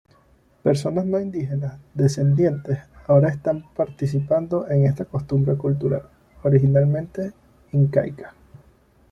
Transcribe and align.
Personas 0.63 1.05
no 1.05 1.19
indígenas, 1.19 1.77
descendientes, 1.93 2.79
ahora 3.05 3.29
están 3.29 3.65
participando 3.75 4.67
en 4.67 4.85
esta 4.87 5.05
costumbre 5.05 5.55
cultural, 5.57 6.09
originalmente 6.41 7.33
Incaica. 7.73 8.33